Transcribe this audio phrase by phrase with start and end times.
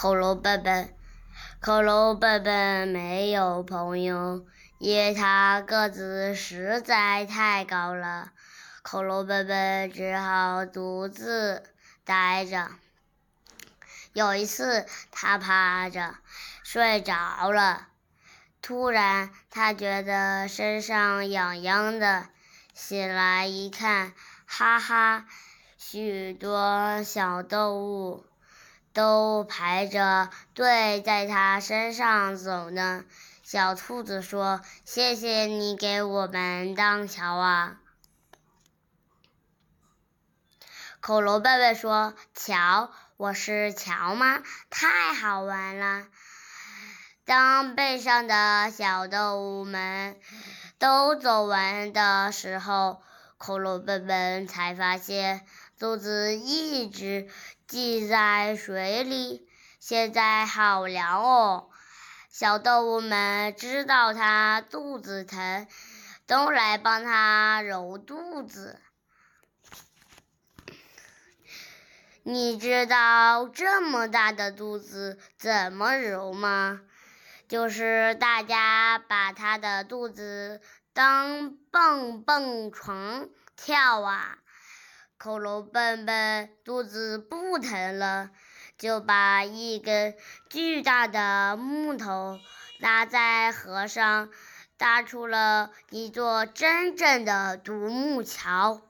[0.00, 0.94] 恐龙笨笨，
[1.60, 4.46] 恐龙笨笨没有朋友，
[4.78, 8.30] 因为它个子实在太高了。
[8.82, 11.64] 恐龙笨笨只好独自
[12.04, 12.68] 呆着。
[14.12, 16.14] 有一次，他趴着
[16.62, 17.88] 睡着了，
[18.62, 22.26] 突然他觉得身上痒痒的，
[22.72, 24.12] 醒来一看，
[24.46, 25.26] 哈哈，
[25.76, 28.24] 许多小动物
[28.92, 33.04] 都排着队在他身上走呢。
[33.42, 37.76] 小兔子说：“谢谢你给我们当桥啊。”
[41.00, 44.42] 恐龙贝贝说：“桥，我是桥吗？
[44.68, 46.06] 太好玩了！”
[47.24, 50.18] 当背上的小动物们
[50.78, 53.02] 都走完的时候，
[53.36, 55.46] 恐龙贝贝才发现
[55.78, 57.28] 肚子一直
[57.68, 61.70] 浸在水里，现在好凉哦。
[62.30, 65.68] 小动物们知道它肚子疼，
[66.26, 68.80] 都来帮它揉肚子。
[72.24, 76.80] 你知道这么大的肚子怎么揉吗？
[77.46, 80.60] 就是大家把他的肚子
[80.92, 84.38] 当蹦蹦床跳啊。
[85.20, 88.30] 恐龙笨笨肚子不疼了，
[88.78, 90.14] 就把一根
[90.48, 92.38] 巨大的木头
[92.80, 94.30] 搭在河上，
[94.76, 98.80] 搭出了一座真正的独木桥。